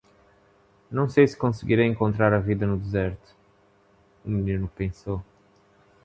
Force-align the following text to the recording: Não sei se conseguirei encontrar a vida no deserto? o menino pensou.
Não 0.89 1.07
sei 1.07 1.27
se 1.27 1.37
conseguirei 1.37 1.85
encontrar 1.85 2.33
a 2.33 2.39
vida 2.39 2.65
no 2.65 2.75
deserto? 2.75 3.35
o 4.25 4.29
menino 4.31 4.67
pensou. 4.67 5.23